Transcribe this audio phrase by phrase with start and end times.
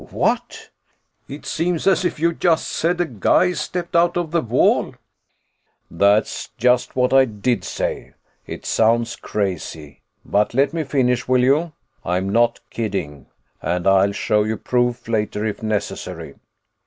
[0.09, 0.71] "What?
[1.27, 4.95] It seems as if you just said a guy stepped out of the wall."
[5.91, 8.15] "That's just what I did say.
[8.47, 11.73] It sounds crazy, but let me finish, will you?
[12.03, 13.27] I'm not kidding,
[13.61, 16.33] and I'll show you proof later if necessary.